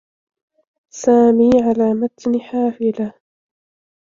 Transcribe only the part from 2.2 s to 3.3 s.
حافلة.